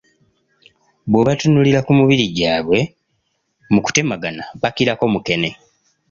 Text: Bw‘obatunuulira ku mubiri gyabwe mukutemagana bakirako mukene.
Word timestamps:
Bw‘obatunuulira 1.09 1.79
ku 1.85 1.91
mubiri 1.99 2.25
gyabwe 2.37 2.79
mukutemagana 3.73 4.43
bakirako 4.61 5.03
mukene. 5.13 5.49